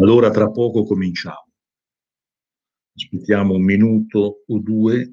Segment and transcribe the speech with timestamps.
[0.00, 1.52] Allora tra poco cominciamo.
[2.94, 5.12] Aspettiamo un minuto o due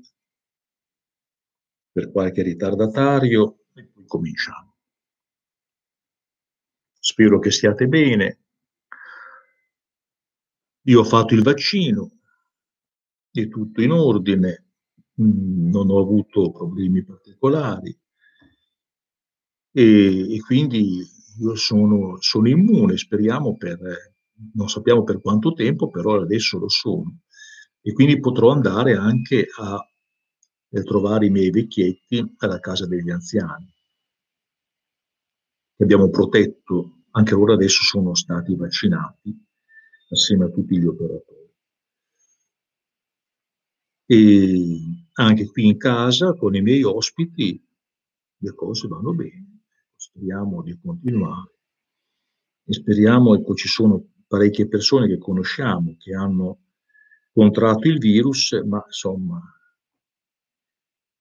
[1.91, 4.75] per qualche ritardatario e poi cominciamo.
[6.99, 8.39] Spero che stiate bene.
[10.83, 12.19] Io ho fatto il vaccino,
[13.29, 14.67] è tutto in ordine,
[15.21, 17.97] mm, non ho avuto problemi particolari
[19.69, 21.05] e, e quindi
[21.39, 24.15] io sono, sono immune, speriamo per
[24.53, 27.19] non sappiamo per quanto tempo, però adesso lo sono.
[27.81, 29.79] E quindi potrò andare anche a
[30.69, 33.73] eh, trovare i miei vecchietti alla casa degli anziani,
[35.75, 39.45] che abbiamo protetto, anche loro adesso sono stati vaccinati
[40.09, 41.35] assieme a tutti gli operatori.
[44.09, 44.79] E
[45.13, 47.61] anche qui in casa con i miei ospiti
[48.39, 49.61] le cose vanno bene,
[49.95, 51.55] speriamo di continuare
[52.65, 56.59] e speriamo, ecco, ci sono parecchie persone che conosciamo che hanno
[57.31, 59.41] contratto il virus, ma insomma,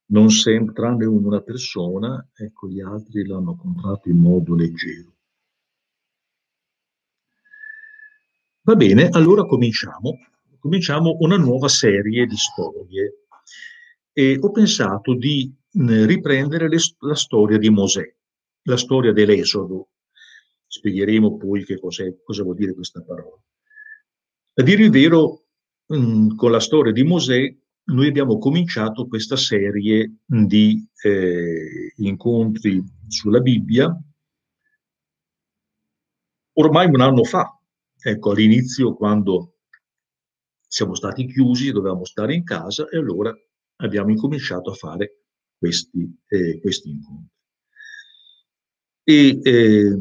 [0.09, 5.15] non sempre, tranne una persona, ecco, gli altri l'hanno contratto in modo leggero.
[8.63, 10.19] Va bene, allora cominciamo.
[10.59, 13.27] Cominciamo una nuova serie di storie.
[14.13, 18.17] E ho pensato di riprendere le, la storia di Mosè,
[18.63, 19.91] la storia dell'Esodo,
[20.77, 23.41] Spiegheremo poi che cosa vuol dire questa parola.
[24.59, 25.47] A dire il vero,
[25.95, 27.55] mm, con la storia di Mosè,
[27.89, 33.97] noi abbiamo cominciato questa serie di eh, incontri sulla Bibbia
[36.59, 37.59] ormai un anno fa,
[37.99, 39.55] ecco, all'inizio quando
[40.67, 43.33] siamo stati chiusi, dovevamo stare in casa e allora
[43.77, 45.25] abbiamo incominciato a fare
[45.57, 47.35] questi, eh, questi incontri.
[49.05, 49.97] E, eh,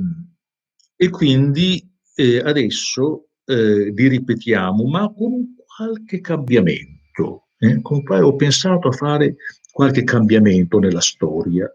[0.95, 7.47] e quindi eh, adesso eh, vi ripetiamo, ma con qualche cambiamento.
[7.57, 7.81] Eh?
[7.81, 9.35] Con ho pensato a fare
[9.72, 11.69] qualche cambiamento nella storia,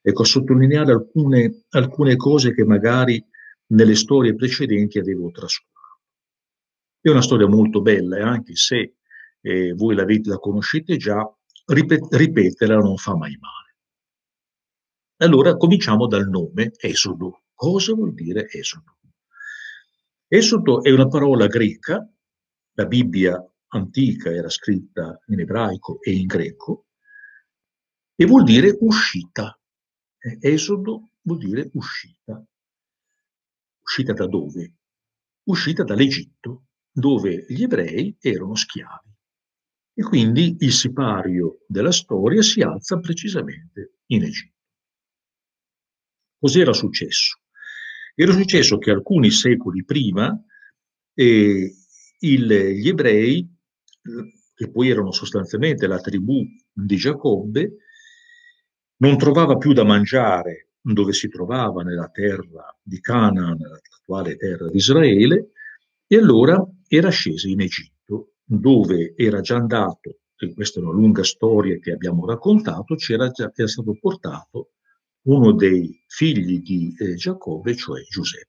[0.00, 3.22] ecco, a sottolineare alcune, alcune cose che magari
[3.68, 5.70] nelle storie precedenti avevo trascurato.
[7.00, 8.96] È una storia molto bella e anche se
[9.40, 11.22] eh, voi la, la conoscete già,
[11.66, 13.76] ripet- ripeterla non fa mai male.
[15.18, 17.41] Allora cominciamo dal nome Esodo.
[17.62, 18.98] Cosa vuol dire esodo?
[20.26, 22.04] Esodo è una parola greca,
[22.72, 26.88] la Bibbia antica era scritta in ebraico e in greco,
[28.16, 29.56] e vuol dire uscita.
[30.40, 32.44] Esodo vuol dire uscita.
[33.80, 34.78] Uscita da dove?
[35.44, 39.14] Uscita dall'Egitto, dove gli ebrei erano schiavi.
[39.94, 44.58] E quindi il sipario della storia si alza precisamente in Egitto.
[46.40, 47.36] Cos'era successo?
[48.14, 50.38] Era successo che alcuni secoli prima
[51.14, 51.72] eh,
[52.18, 53.48] il, gli ebrei,
[54.54, 57.76] che poi erano sostanzialmente la tribù di Giacobbe,
[58.96, 64.76] non trovava più da mangiare dove si trovava nella terra di Canaan, nell'attuale terra di
[64.76, 65.52] Israele,
[66.06, 71.22] e allora era sceso in Egitto, dove era già andato, e questa è una lunga
[71.22, 74.72] storia che abbiamo raccontato, c'era già, era stato portato
[75.22, 78.48] uno dei figli di eh, Giacobbe, cioè Giuseppe.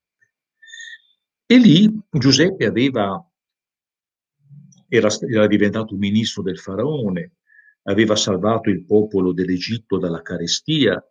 [1.46, 3.24] E lì Giuseppe aveva,
[4.88, 7.34] era, era diventato ministro del faraone,
[7.84, 11.04] aveva salvato il popolo dell'Egitto dalla carestia,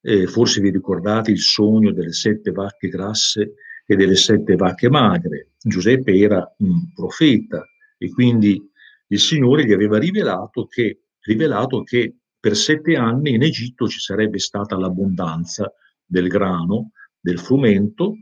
[0.00, 3.54] eh, forse vi ricordate il sogno delle sette vacche grasse
[3.86, 5.52] e delle sette vacche magre.
[5.60, 7.64] Giuseppe era un profeta
[7.98, 8.60] e quindi
[9.08, 14.38] il Signore gli aveva rivelato che, rivelato che per sette anni in Egitto ci sarebbe
[14.38, 15.72] stata l'abbondanza
[16.04, 18.16] del grano, del frumento,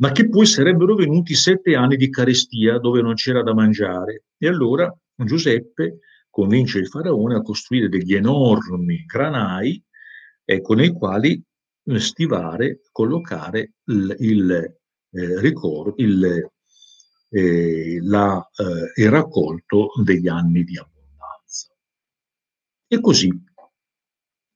[0.00, 4.24] ma che poi sarebbero venuti sette anni di carestia dove non c'era da mangiare.
[4.36, 9.80] E allora Giuseppe convince il faraone a costruire degli enormi granai
[10.44, 11.40] ecco, nei quali
[11.98, 16.50] stivare, collocare il, il, eh, ricor- il,
[17.30, 20.95] eh, la, eh, il raccolto degli anni di abbondanza.
[22.88, 23.28] E così,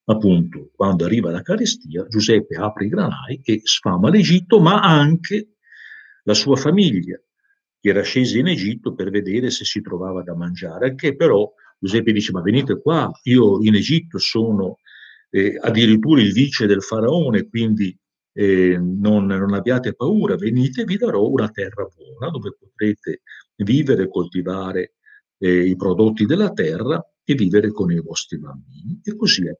[0.04, 5.56] appunto, quando arriva la carestia, Giuseppe apre i granai e sfama l'Egitto, ma anche
[6.24, 7.20] la sua famiglia.
[7.80, 12.12] che era scesa in Egitto per vedere se si trovava da mangiare, che però Giuseppe
[12.12, 14.76] dice ma venite qua, io in Egitto sono
[15.30, 17.96] eh, addirittura il vice del faraone, quindi
[18.32, 23.22] eh, non, non, abbiate paura, venite, vi darò una terra buona dove potrete
[23.56, 24.94] vivere, coltivare
[25.38, 29.00] eh, i prodotti della terra e vivere con i vostri bambini.
[29.02, 29.58] E così avviene.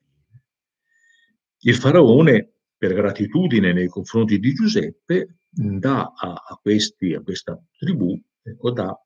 [1.63, 8.71] Il faraone, per gratitudine nei confronti di Giuseppe, dà a, questi, a questa tribù, ecco,
[8.71, 8.99] dà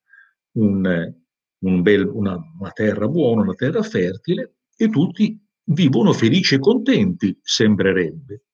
[0.52, 1.14] un,
[1.58, 7.36] un bel, una, una terra buona, una terra fertile e tutti vivono felici e contenti,
[7.42, 8.44] sembrerebbe.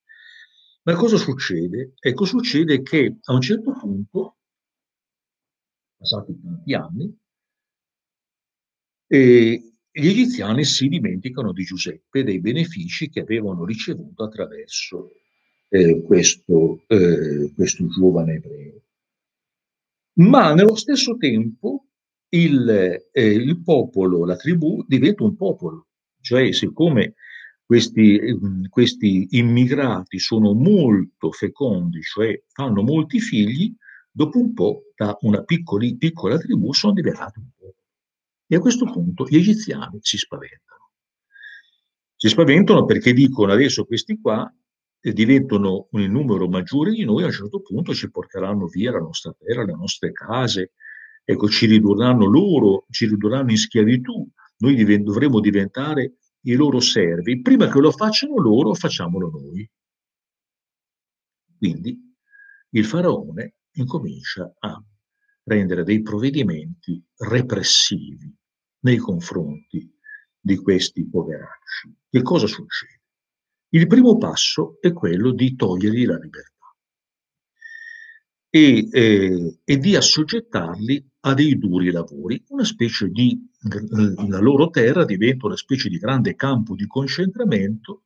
[0.83, 1.93] Ma cosa succede?
[1.99, 4.39] Ecco, succede che a un certo punto,
[5.99, 7.19] passati tanti anni,
[9.09, 15.11] eh, gli egiziani si dimenticano di Giuseppe e dei benefici che avevano ricevuto attraverso
[15.69, 18.83] eh, questo, eh, questo giovane ebreo.
[20.21, 21.87] Ma nello stesso tempo
[22.31, 22.69] il,
[23.13, 25.89] eh, il popolo, la tribù, diventa un popolo,
[26.21, 27.15] cioè siccome
[27.65, 33.75] questi, ehm, questi immigrati sono molto fecondi, cioè fanno molti figli,
[34.11, 37.75] dopo un po' da una piccoli, piccola tribù sono diventati un popolo.
[38.53, 40.91] E a questo punto gli egiziani si spaventano.
[42.17, 44.53] Si spaventano perché dicono adesso questi qua
[44.99, 48.99] eh, diventano un numero maggiore di noi, a un certo punto ci porteranno via la
[48.99, 50.73] nostra terra, le nostre case,
[51.23, 57.41] ecco, ci ridurranno loro, ci ridurranno in schiavitù, noi div- dovremo diventare i loro servi,
[57.43, 59.71] prima che lo facciano loro, facciamolo noi.
[61.57, 61.97] Quindi
[62.71, 64.83] il faraone incomincia a
[65.41, 68.39] prendere dei provvedimenti repressivi
[68.81, 69.93] nei confronti
[70.39, 71.95] di questi poveracci.
[72.09, 73.01] Che cosa succede?
[73.71, 76.61] Il primo passo è quello di togliergli la libertà
[78.51, 83.39] e, eh, e di assoggettarli a dei duri lavori, una specie di,
[84.29, 88.05] la loro terra diventa una specie di grande campo di concentramento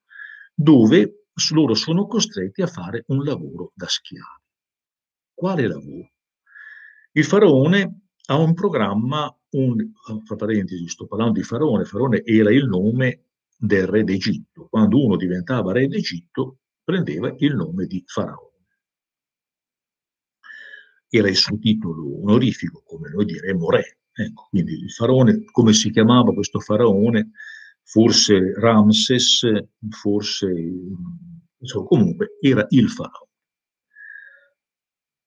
[0.52, 4.42] dove loro sono costretti a fare un lavoro da schiavi.
[5.32, 6.12] Quale lavoro?
[7.12, 9.92] Il faraone ha un programma, un,
[10.24, 13.24] fra parentesi, sto parlando di faraone, faraone era il nome
[13.56, 14.68] del re d'Egitto.
[14.68, 18.54] Quando uno diventava re d'Egitto prendeva il nome di faraone
[21.16, 23.98] era il suo titolo onorifico, come noi diremmo re.
[24.12, 27.30] Ecco, quindi il faraone, come si chiamava questo faraone?
[27.82, 29.46] Forse Ramses,
[29.90, 30.52] forse,
[31.58, 33.30] insomma, comunque era il faraone.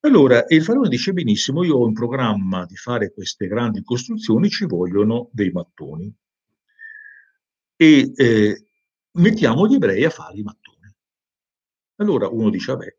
[0.01, 4.65] Allora, il faraone dice benissimo, io ho in programma di fare queste grandi costruzioni, ci
[4.65, 6.13] vogliono dei mattoni.
[7.75, 8.65] E eh,
[9.13, 10.93] mettiamo gli ebrei a fare i mattoni.
[11.95, 12.95] Allora uno dice, vabbè,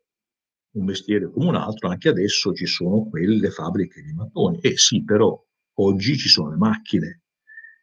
[0.71, 4.59] un mestiere come un altro, anche adesso ci sono quelle fabbriche di mattoni.
[4.59, 5.41] Eh sì, però
[5.75, 7.21] oggi ci sono le macchine,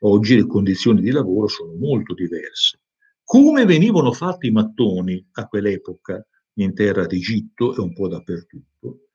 [0.01, 2.81] oggi le condizioni di lavoro sono molto diverse.
[3.25, 6.25] Come venivano fatti i mattoni a quell'epoca
[6.59, 9.06] in terra d'Egitto e un po' dappertutto?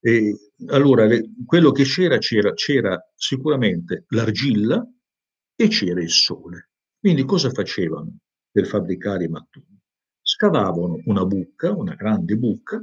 [0.00, 4.86] E allora, le, quello che c'era, c'era, c'era sicuramente l'argilla
[5.54, 6.70] e c'era il sole.
[6.98, 8.18] Quindi cosa facevano
[8.50, 9.80] per fabbricare i mattoni?
[10.30, 12.82] scavavano una buca, una grande buca,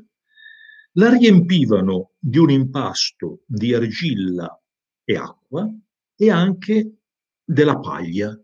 [0.93, 4.61] la riempivano di un impasto di argilla
[5.03, 5.71] e acqua
[6.15, 6.97] e anche
[7.43, 8.37] della paglia,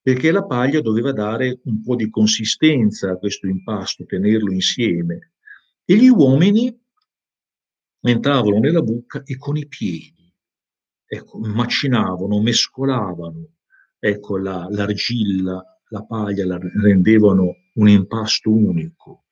[0.00, 5.32] perché la paglia doveva dare un po' di consistenza a questo impasto, tenerlo insieme.
[5.84, 6.76] E gli uomini
[8.10, 10.32] entravano nella buca e con i piedi.
[11.08, 13.56] Ecco, macinavano, mescolavano
[13.98, 19.24] ecco, la, l'argilla, la paglia, la rendevano un impasto unico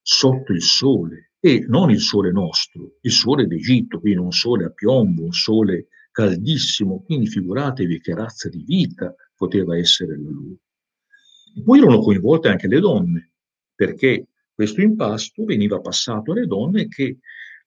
[0.00, 1.32] sotto il sole.
[1.40, 5.86] E non il sole nostro, il sole d'Egitto, quindi un sole a piombo, un sole
[6.10, 10.56] caldissimo, quindi figuratevi che razza di vita poteva essere la loro.
[11.64, 13.34] poi erano coinvolte anche le donne,
[13.72, 14.26] perché
[14.58, 17.18] questo impasto veniva passato alle donne che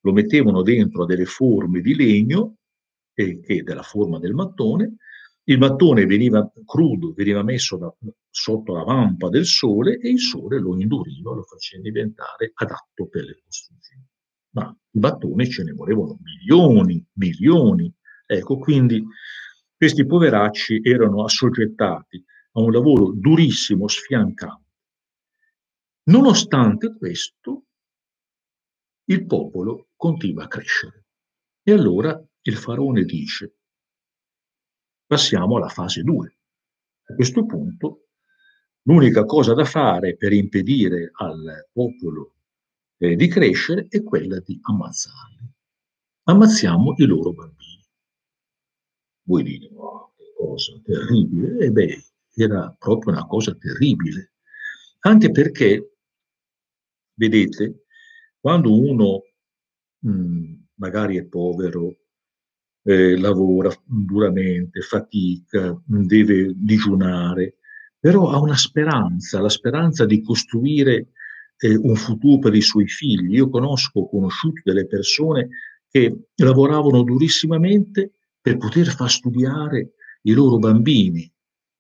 [0.01, 2.57] lo mettevano dentro a delle forme di legno,
[3.13, 4.97] e, che della forma del mattone,
[5.45, 7.95] il mattone veniva crudo, veniva messo da,
[8.29, 13.23] sotto la vampa del sole e il sole lo induriva, lo faceva diventare adatto per
[13.23, 14.05] le costruzioni.
[14.49, 17.89] Ma i mattoni ce ne volevano milioni, milioni.
[18.25, 19.01] Ecco, quindi
[19.77, 22.21] questi poveracci erano assoggettati
[22.51, 24.70] a un lavoro durissimo, sfiancante.
[26.03, 27.65] Nonostante questo,
[29.05, 31.05] il popolo continua a crescere.
[31.63, 33.55] E allora il faraone dice,
[35.05, 36.37] passiamo alla fase 2.
[37.09, 38.07] A questo punto
[38.83, 42.35] l'unica cosa da fare per impedire al popolo
[42.97, 45.53] eh, di crescere è quella di ammazzarli.
[46.23, 47.85] ammazziamo i loro bambini.
[49.23, 51.65] Voi dite, oh, che cosa terribile.
[51.65, 52.03] E beh,
[52.33, 54.33] era proprio una cosa terribile.
[54.99, 55.90] Anche perché,
[57.21, 57.83] vedete,
[58.39, 59.21] quando uno
[59.99, 61.95] mh, mm, magari è povero,
[62.83, 67.57] eh, lavora duramente, fatica, deve digiunare,
[67.99, 71.09] però ha una speranza, la speranza di costruire
[71.57, 73.35] eh, un futuro per i suoi figli.
[73.35, 75.49] Io conosco, ho conosciuto delle persone
[75.87, 81.31] che lavoravano durissimamente per poter far studiare i loro bambini,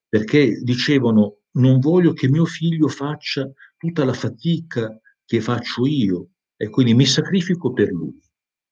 [0.07, 6.67] perché dicevano non voglio che mio figlio faccia tutta la fatica che faccio io e
[6.67, 8.19] quindi mi sacrifico per lui.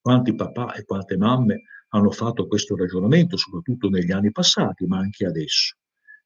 [0.02, 1.62] Quanti papà e quante mamme
[1.92, 5.78] hanno fatto questo ragionamento, soprattutto negli anni passati, ma anche adesso.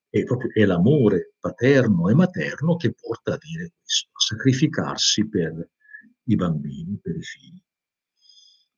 [0.10, 5.70] È, proprio, è l'amore paterno e materno che porta a dire questo, a sacrificarsi per
[6.24, 7.62] i bambini, per i figli.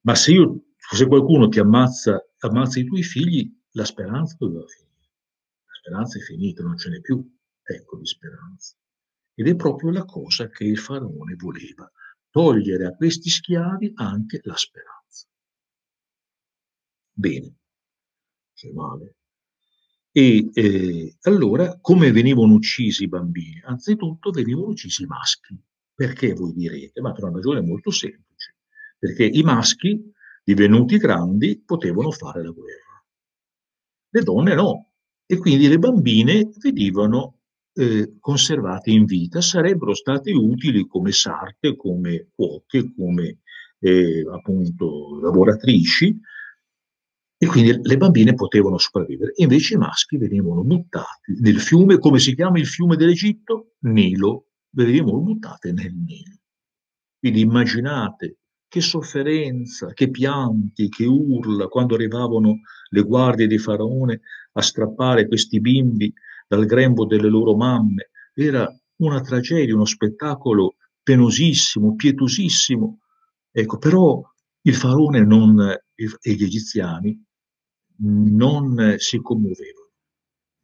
[0.02, 5.10] Ma se, io, se qualcuno ti ammazza, ammazza i tuoi figli, la speranza doveva finire.
[5.68, 7.26] La speranza è finita, non ce n'è più
[7.64, 8.76] ecco di speranza.
[9.36, 11.92] Ed è proprio la cosa che il faraone voleva,
[12.30, 15.28] togliere a questi schiavi anche la speranza.
[17.12, 17.56] Bene,
[18.54, 19.16] c'è male.
[20.12, 23.62] E eh, allora come venivano uccisi i bambini?
[23.66, 25.62] Anzitutto venivano uccisi i maschi.
[25.94, 27.02] Perché voi direte?
[27.02, 28.56] Ma per una ragione molto semplice.
[28.98, 30.12] Perché i maschi,
[30.44, 33.06] divenuti grandi, potevano fare la guerra.
[34.10, 34.92] Le donne no.
[35.26, 37.40] E quindi le bambine venivano
[37.76, 43.40] eh, conservate in vita, sarebbero state utili come sarte, come cuoche, come
[43.80, 46.18] eh, appunto lavoratrici,
[47.38, 49.34] e quindi le bambine potevano sopravvivere.
[49.36, 53.74] Invece i maschi venivano buttati nel fiume, come si chiama il fiume dell'Egitto?
[53.80, 56.40] Nilo, venivano buttati nel Nilo.
[57.20, 64.22] Quindi immaginate che sofferenza, che pianti, che urla quando arrivavano le guardie di Faraone
[64.54, 66.14] a strappare questi bimbi
[66.48, 68.10] dal grembo delle loro mamme.
[68.34, 73.00] Era una tragedia, uno spettacolo penosissimo, pietosissimo.
[73.52, 74.22] Ecco, però
[74.62, 77.24] il faraone non, e gli egiziani
[77.98, 79.92] non si commuovevano.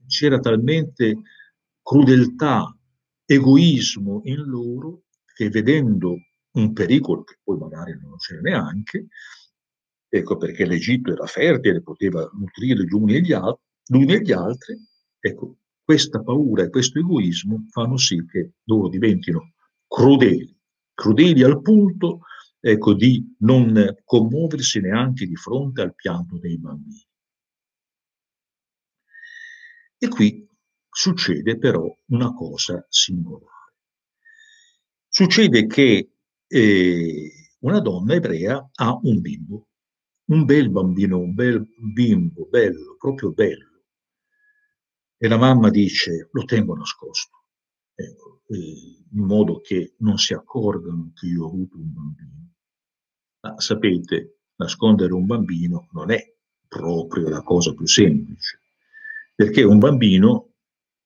[0.08, 1.22] C'era talmente
[1.82, 2.76] crudeltà,
[3.26, 6.18] egoismo in loro che vedendo
[6.54, 9.08] un pericolo che poi magari non c'era neanche,
[10.10, 13.34] ecco perché l'Egitto era fertile, poteva nutrire gli uni e gli,
[13.94, 14.78] uni e gli altri,
[15.20, 15.58] ecco,
[15.92, 19.56] questa paura e questo egoismo fanno sì che loro diventino
[19.86, 20.58] crudeli,
[20.94, 22.22] crudeli al punto
[22.62, 27.06] ecco, di non commuoversi neanche di fronte al pianto dei bambini.
[29.98, 30.48] E qui
[30.90, 33.74] succede però una cosa singolare.
[35.10, 36.14] Succede che
[36.48, 39.68] eh, una donna ebrea ha un bimbo,
[40.30, 43.71] un bel bambino, un bel bimbo, bello, proprio bello
[45.24, 47.44] e la mamma dice lo tengo nascosto,
[47.94, 52.54] ecco, in modo che non si accorgano che io ho avuto un bambino.
[53.42, 56.36] Ma sapete, nascondere un bambino non è
[56.68, 58.62] proprio la cosa più semplice,
[59.36, 60.54] perché un bambino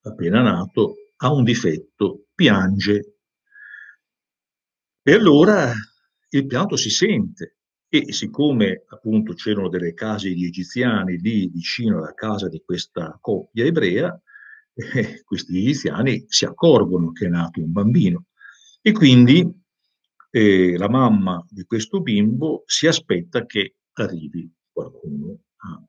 [0.03, 3.17] appena nato ha un difetto, piange.
[5.01, 5.73] E allora
[6.29, 7.57] il pianto si sente,
[8.03, 13.65] e siccome appunto c'erano delle case di egiziani lì vicino alla casa di questa coppia
[13.65, 14.19] ebrea,
[14.73, 18.25] eh, questi egiziani si accorgono che è nato un bambino
[18.81, 19.47] e quindi
[20.29, 25.83] eh, la mamma di questo bimbo si aspetta che arrivi qualcuno a,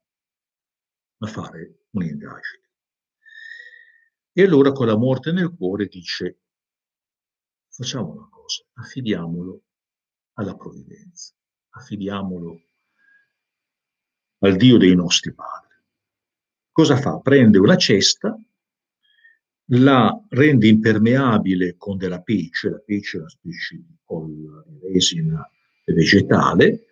[1.19, 2.65] a fare un'indagine.
[4.33, 6.39] E allora con la morte nel cuore dice
[7.69, 9.63] facciamo una cosa, affidiamolo
[10.35, 11.35] alla provvidenza
[11.77, 12.61] affidiamolo
[14.41, 15.75] al Dio dei nostri padri.
[16.71, 17.19] Cosa fa?
[17.21, 18.39] Prende una cesta,
[19.71, 25.51] la rende impermeabile con della pece, la pece è una specie di resina
[25.85, 26.87] vegetale,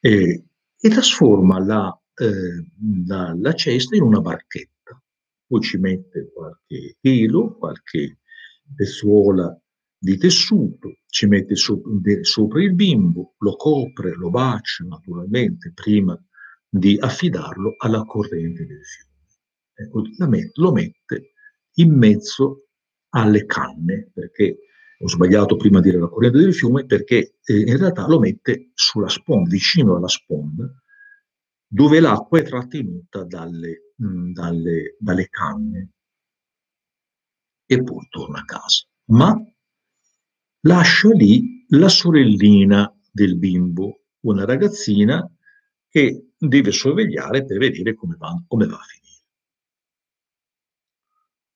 [0.00, 0.44] eh,
[0.78, 2.70] e trasforma la, eh,
[3.06, 5.02] la, la cesta in una barchetta.
[5.46, 8.18] Poi ci mette qualche telo, qualche
[8.74, 9.58] pezzuola
[10.04, 16.14] di tessuto, ci mette sopra il bimbo, lo copre, lo bacia naturalmente prima
[16.68, 19.14] di affidarlo alla corrente del fiume.
[19.72, 20.02] Ecco,
[20.60, 21.32] lo mette
[21.76, 22.66] in mezzo
[23.14, 24.58] alle canne, perché
[24.98, 28.72] ho sbagliato prima a dire la corrente del fiume, perché eh, in realtà lo mette
[28.74, 30.70] sulla sponda, vicino alla sponda,
[31.66, 35.92] dove l'acqua è trattenuta dalle, mh, dalle, dalle canne
[37.64, 38.86] e poi torna a casa.
[39.06, 39.34] Ma
[40.64, 45.28] lascia lì la sorellina del bimbo, una ragazzina
[45.88, 49.22] che deve sorvegliare per vedere come va, come va a finire.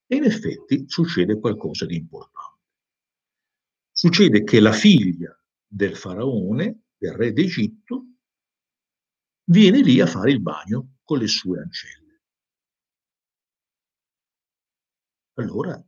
[0.07, 2.57] E in effetti succede qualcosa di importante.
[3.91, 5.37] Succede che la figlia
[5.67, 8.05] del faraone, del re d'Egitto,
[9.45, 12.23] viene lì a fare il bagno con le sue ancelle.
[15.35, 15.83] Allora,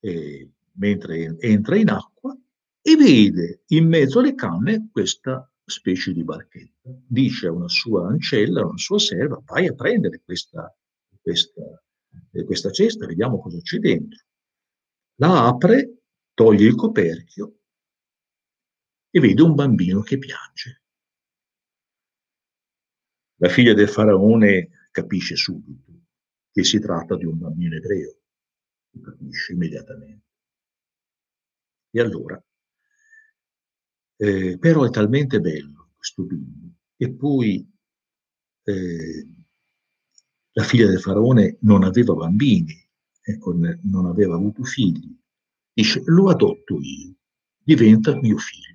[0.00, 0.50] eh,
[0.80, 2.36] mentre entra in acqua,
[2.82, 6.90] e vede in mezzo alle canne questa specie di barchetta.
[7.06, 10.74] Dice a una sua ancella, a una sua serva, vai a prendere questa,
[11.20, 11.62] questa
[12.44, 14.24] questa cesta, vediamo cosa c'è dentro.
[15.16, 16.02] La apre,
[16.34, 17.58] toglie il coperchio
[19.10, 20.82] e vede un bambino che piange.
[23.36, 25.98] La figlia del faraone capisce subito
[26.52, 28.18] che si tratta di un bambino ebreo,
[29.00, 30.28] capisce immediatamente.
[31.90, 32.42] E allora,
[34.16, 37.68] eh, però è talmente bello questo bimbo, e poi
[38.64, 39.26] eh,
[40.52, 42.74] la figlia del faraone non aveva bambini,
[43.20, 45.16] ecco, non aveva avuto figli.
[45.72, 47.14] Dice, lo adotto io,
[47.56, 48.68] diventa mio figlio.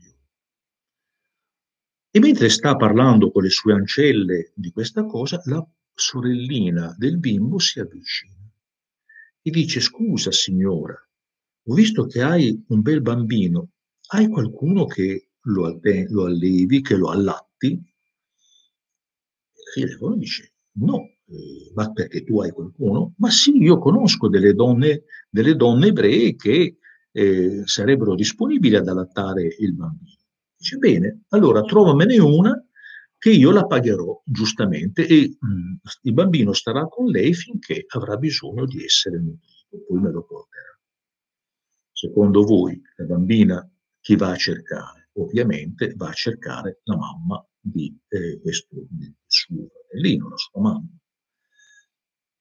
[2.09, 7.59] E mentre sta parlando con le sue ancelle di questa cosa, la sorellina del bimbo
[7.59, 8.33] si avvicina
[9.41, 10.97] e dice, scusa signora,
[11.67, 13.69] ho visto che hai un bel bambino,
[14.09, 15.79] hai qualcuno che lo,
[16.09, 17.81] lo allevi, che lo allatti?
[19.75, 23.13] Del faraone dice, no, eh, ma perché tu hai qualcuno?
[23.17, 26.77] Ma sì, io conosco delle donne, delle donne ebree che
[27.11, 30.19] eh, sarebbero disponibili ad allattare il bambino.
[30.57, 32.63] Dice, bene, allora trovamene una
[33.17, 38.17] che io la pagherò giustamente e mh, mm, il bambino starà con lei finché avrà
[38.17, 40.54] bisogno di essere nutrito, poi me lo porterà.
[42.05, 43.67] Secondo voi, la bambina
[43.99, 45.09] chi va a cercare?
[45.13, 50.87] Ovviamente va a cercare la mamma di eh, questo di suo fratellino, la sua mamma.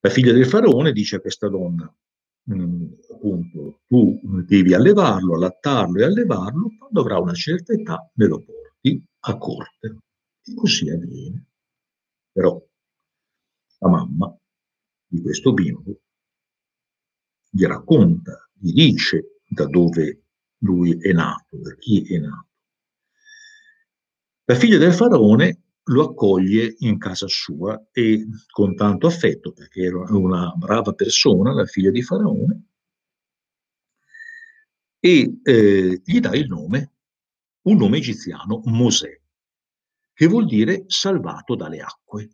[0.00, 1.90] La figlia del faraone dice a questa donna,
[2.52, 8.44] mm, appunto, tu devi allevarlo, allattarlo e allevarlo, quando avrà una certa età me lo
[8.44, 9.96] porti a corte.
[10.42, 11.46] E così avviene.
[12.32, 12.62] Però
[13.78, 14.36] la mamma
[15.06, 16.00] di questo bimbo
[17.48, 20.24] gli racconta, gli dice da dove
[20.58, 22.48] lui è nato, da chi è nato.
[24.44, 30.04] La figlia del faraone lo accoglie in casa sua e con tanto affetto, perché era
[30.12, 32.64] una brava persona, la figlia di Faraone,
[34.98, 36.92] e eh, gli dà il nome,
[37.62, 39.20] un nome egiziano, Mosè,
[40.14, 42.30] che vuol dire salvato dalle acque,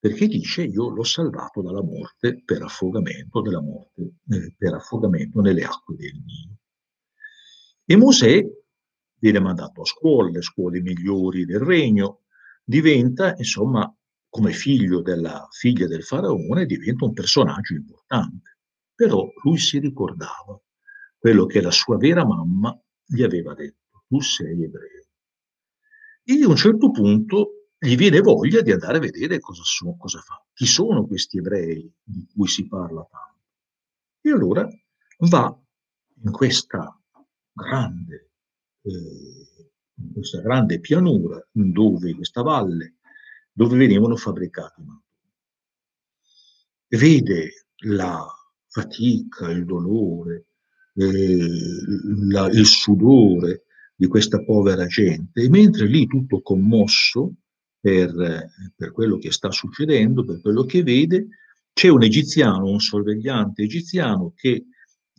[0.00, 5.62] perché dice io l'ho salvato dalla morte per affogamento, della morte eh, per affogamento nelle
[5.62, 6.56] acque del Nilo.
[7.84, 8.42] E Mosè
[9.18, 12.22] viene mandato a scuola, le scuole migliori del regno,
[12.64, 13.94] diventa, insomma,
[14.30, 18.56] come figlio della figlia del faraone, diventa un personaggio importante.
[18.94, 20.58] Però lui si ricordava
[21.18, 25.08] quello che la sua vera mamma gli aveva detto, tu sei ebreo.
[26.24, 30.20] E a un certo punto gli viene voglia di andare a vedere cosa, so, cosa
[30.20, 33.38] fa, chi sono questi ebrei di cui si parla tanto.
[34.20, 34.68] E allora
[35.18, 35.58] va
[36.22, 36.94] in questa
[37.52, 38.30] grande
[38.82, 39.50] eh,
[40.12, 42.96] questa grande pianura dove, questa valle,
[43.52, 45.08] dove venivano fabbricati i mattoni.
[46.88, 48.26] Vede la
[48.66, 50.46] fatica, il dolore,
[50.94, 51.48] eh,
[52.28, 53.64] la, il sudore
[53.94, 57.34] di questa povera gente e mentre lì tutto commosso
[57.80, 61.28] per, per quello che sta succedendo, per quello che vede,
[61.72, 64.66] c'è un egiziano, un sorvegliante egiziano che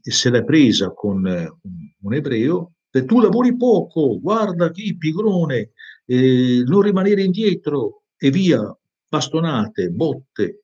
[0.02, 5.72] se l'è presa con un ebreo se tu lavori poco, guarda chi, pigrone,
[6.06, 10.64] eh, non rimanere indietro e via, bastonate, botte.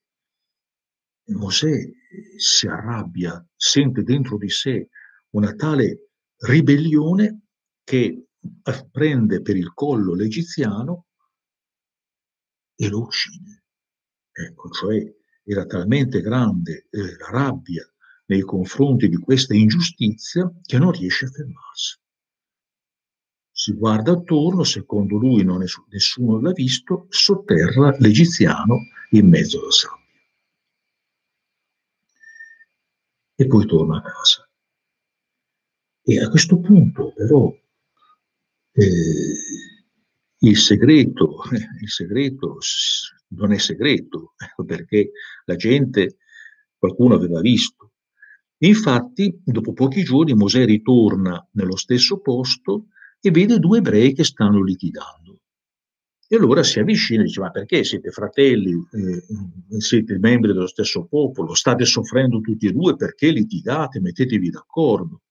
[1.24, 1.90] E Mosè
[2.38, 4.90] si arrabbia, sente dentro di sé
[5.36, 7.44] una tale ribellione
[7.86, 8.26] che
[8.92, 11.06] prende per il collo l'egiziano
[12.78, 13.63] e lo uccide.
[14.32, 15.13] Ecco, cioè
[15.44, 17.84] era talmente grande eh, la rabbia
[18.28, 22.00] nei confronti di questa ingiustizia che non riesce a fermarsi
[23.58, 28.78] si guarda attorno, secondo lui non è, nessuno l'ha visto, sotterra l'egiziano
[29.10, 30.06] in mezzo alla sabbia.
[33.34, 34.48] E poi torna a casa.
[36.04, 37.52] E a questo punto però
[38.74, 39.34] eh,
[40.39, 42.58] il, segreto, eh, il segreto
[43.30, 45.12] non è segreto, ecco, perché
[45.45, 46.17] la gente,
[46.78, 47.93] qualcuno aveva visto.
[48.60, 52.88] Infatti, dopo pochi giorni Mosè ritorna nello stesso posto
[53.19, 55.41] e vede due ebrei che stanno litigando.
[56.30, 61.06] E allora si avvicina e dice, ma perché siete fratelli, eh, siete membri dello stesso
[61.06, 65.21] popolo, state soffrendo tutti e due, perché litigate, mettetevi d'accordo?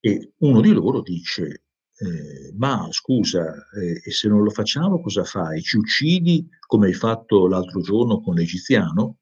[0.00, 1.64] E uno di loro dice,
[2.00, 5.60] eh, ma scusa, eh, e se non lo facciamo cosa fai?
[5.62, 9.18] Ci uccidi come hai fatto l'altro giorno con l'egiziano?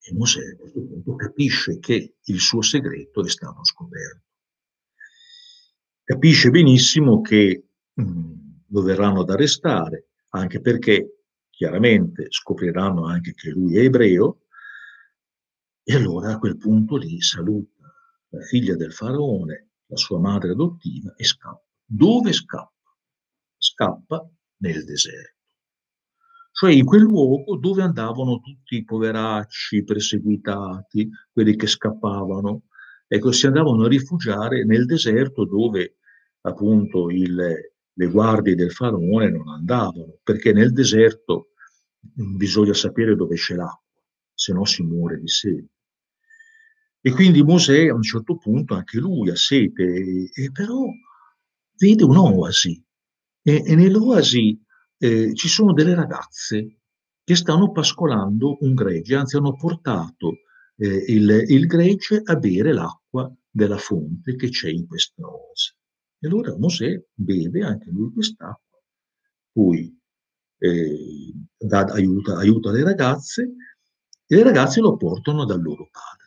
[0.00, 4.24] E Mosè a questo punto capisce che il suo segreto è stato scoperto.
[6.02, 13.82] Capisce benissimo che lo verranno ad arrestare, anche perché chiaramente scopriranno anche che lui è
[13.82, 14.46] ebreo,
[15.84, 17.92] e allora a quel punto lì saluta
[18.30, 21.62] la figlia del faraone, la sua madre adottiva, e scappa.
[21.84, 22.96] Dove scappa?
[23.56, 24.28] Scappa
[24.58, 25.40] nel deserto.
[26.50, 32.62] Cioè in quel luogo dove andavano tutti i poveracci perseguitati, quelli che scappavano,
[33.06, 35.96] ecco, si andavano a rifugiare nel deserto dove
[36.42, 41.48] appunto il, le guardie del faraone non andavano, perché nel deserto
[42.00, 44.00] bisogna sapere dove c'è l'acqua,
[44.34, 45.68] se no si muore di sete.
[47.04, 50.84] E quindi Mosè a un certo punto anche lui ha sete, e, e però
[51.76, 52.80] vede un'oasi
[53.42, 54.62] e, e nell'oasi
[54.98, 56.78] eh, ci sono delle ragazze
[57.24, 60.42] che stanno pascolando un gregge, anzi hanno portato
[60.76, 65.74] eh, il, il gregge a bere l'acqua della fonte che c'è in questa oasi.
[66.20, 68.78] E allora Mosè beve anche lui quest'acqua,
[69.50, 69.92] poi
[70.58, 73.42] eh, dà, aiuta, aiuta le ragazze
[74.24, 76.21] e le ragazze lo portano dal loro padre.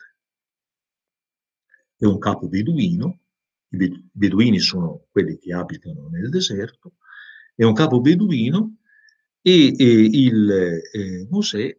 [1.98, 3.20] È un capo beduino,
[3.70, 6.94] i beduini sono quelli che abitano nel deserto,
[7.54, 8.76] è un capo beduino
[9.40, 10.50] e, e il
[10.92, 11.78] eh, Mosè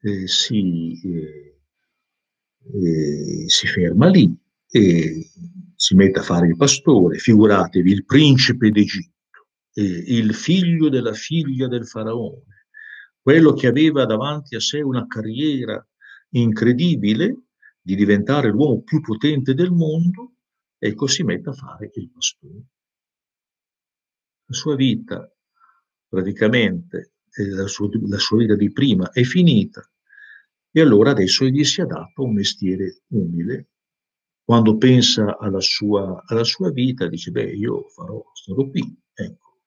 [0.00, 1.60] eh, si, eh,
[2.72, 4.36] eh si ferma lì
[4.68, 5.30] e
[5.76, 11.68] si mette a fare il pastore, figuratevi, il principe d'Egitto, eh, il figlio della figlia
[11.68, 12.66] del faraone,
[13.20, 15.86] quello che aveva davanti a sé una carriera
[16.30, 17.44] incredibile
[17.84, 20.36] di diventare l'uomo più potente del mondo,
[20.78, 22.64] ecco si mette a fare il pastore.
[24.46, 25.30] La sua vita,
[26.08, 27.12] praticamente,
[27.50, 29.86] la, sua, la sua vita di prima è finita
[30.70, 33.68] e allora adesso gli si adatta un mestiere umile
[34.42, 39.60] quando pensa alla sua, alla sua vita, dice, beh, io farò, starò qui, ecco.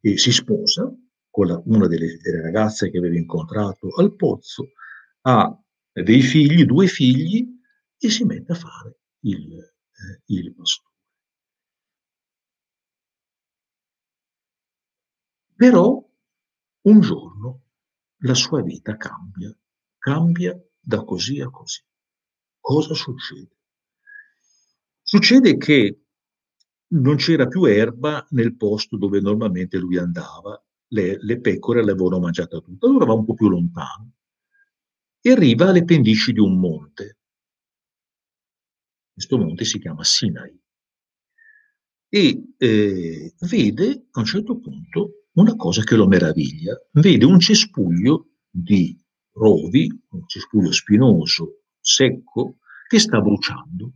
[0.00, 0.92] E si sposa
[1.30, 4.70] con la, una delle, delle, ragazze che aveva incontrato al pozzo,
[5.22, 5.56] ha
[5.92, 7.55] dei figli, due figli,
[7.98, 10.94] e si mette a fare il, eh, il pastore.
[15.54, 16.06] Però
[16.82, 17.62] un giorno
[18.18, 19.56] la sua vita cambia,
[19.98, 21.82] cambia da così a così.
[22.60, 23.56] Cosa succede?
[25.02, 26.00] Succede che
[26.88, 32.60] non c'era più erba nel posto dove normalmente lui andava, le, le pecore l'avevano mangiata
[32.60, 34.12] tutta, allora va un po' più lontano
[35.20, 37.18] e arriva alle pendici di un monte.
[39.16, 40.54] Questo monte si chiama Sinai.
[42.06, 48.32] E eh, vede a un certo punto una cosa che lo meraviglia, vede un cespuglio
[48.50, 48.94] di
[49.32, 53.92] rovi, un cespuglio spinoso, secco, che sta bruciando.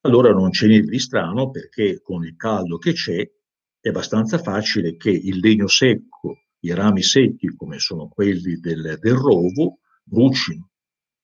[0.00, 3.30] Allora non c'è niente di strano perché con il caldo che c'è
[3.78, 9.14] è abbastanza facile che il legno secco, i rami secchi come sono quelli del, del
[9.14, 10.70] rovo, brucino.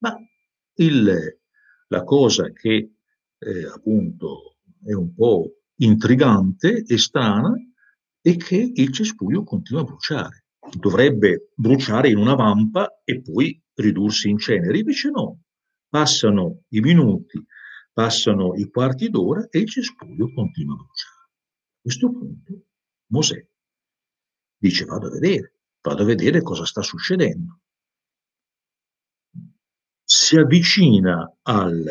[0.01, 0.15] Ma
[0.75, 1.41] il,
[1.93, 2.95] la cosa che
[3.39, 7.55] eh, appunto è un po' intrigante e strana
[8.21, 10.47] è che il cespuglio continua a bruciare.
[10.79, 15.43] Dovrebbe bruciare in una vampa e poi ridursi in cenere, invece no.
[15.89, 17.45] Passano i minuti,
[17.93, 21.21] Passano i quarti d'ora e il cespuglio continua a bruciare.
[21.21, 22.65] A questo punto
[23.09, 23.47] Mosè
[24.57, 27.61] dice vado a vedere, vado a vedere cosa sta succedendo.
[30.25, 31.85] Si avvicina al,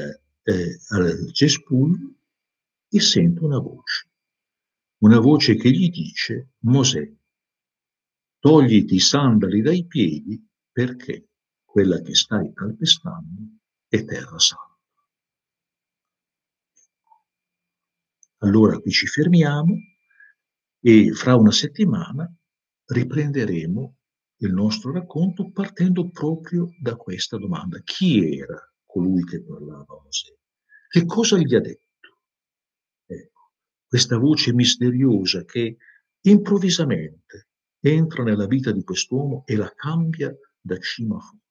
[0.44, 2.14] eh, al cespuglio
[2.88, 4.10] e sente una voce,
[5.00, 7.14] una voce che gli dice Mosè,
[8.40, 10.42] togliti i sandali dai piedi
[10.72, 11.28] perché
[11.66, 13.58] quella che stai calpestando
[13.90, 14.80] è terra santa.
[18.38, 19.76] Allora qui ci fermiamo
[20.80, 22.34] e fra una settimana
[22.86, 23.98] riprenderemo
[24.42, 27.80] il nostro racconto partendo proprio da questa domanda.
[27.84, 30.36] Chi era colui che parlava a Mosè?
[30.88, 32.24] Che cosa gli ha detto?
[33.06, 33.52] Ecco,
[33.88, 35.78] questa voce misteriosa che
[36.22, 37.50] improvvisamente
[37.80, 41.44] entra nella vita di quest'uomo e la cambia da cima a fondo.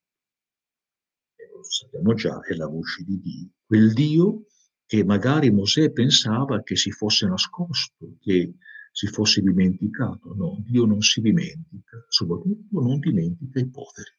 [1.36, 4.44] E lo sappiamo già, è la voce di Dio, quel Dio
[4.84, 8.54] che magari Mosè pensava che si fosse nascosto, che
[8.90, 10.34] si fosse dimenticato.
[10.34, 14.10] No, Dio non si dimentica, soprattutto non dimentica i poveri.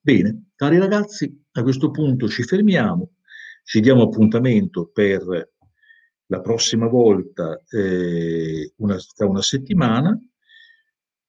[0.00, 3.14] Bene, cari ragazzi, a questo punto ci fermiamo,
[3.62, 5.52] ci diamo appuntamento per
[6.26, 10.18] la prossima volta, eh, una, tra una settimana.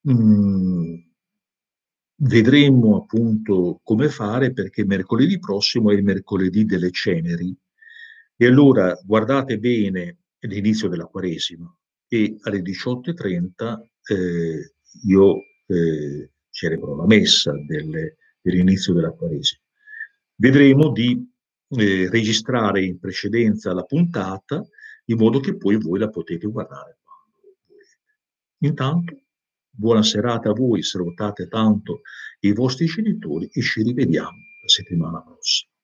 [0.09, 0.95] Mm,
[2.17, 7.55] vedremo appunto come fare perché mercoledì prossimo è il mercoledì delle ceneri.
[8.37, 11.73] E allora guardate bene l'inizio della Quaresima
[12.15, 14.73] e alle 18.30 eh,
[15.03, 19.61] io eh, celebro la messa delle, dell'inizio della Quaresima.
[20.35, 21.27] Vedremo di
[21.69, 24.65] eh, registrare in precedenza la puntata
[25.05, 27.99] in modo che poi voi la potete guardare quando volete.
[28.59, 29.21] Intanto,
[29.69, 32.01] buona serata a voi, salutate tanto
[32.39, 35.74] i vostri genitori e ci rivediamo la settimana prossima.